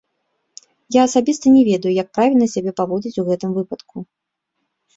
Я 0.95 1.01
асабіста 1.09 1.45
не 1.59 1.61
ведаю, 1.69 1.93
як 2.03 2.09
правільна 2.19 2.49
сябе 2.55 2.71
паводзіць 2.81 3.15
у 3.25 3.29
гэтым 3.31 3.51
выпадку. 3.61 3.97